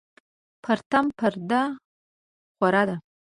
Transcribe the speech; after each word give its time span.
د 0.03 0.03
پرتم 0.63 1.05
پرده 1.17 1.63
خوره 2.55 2.83
ده 2.89 2.95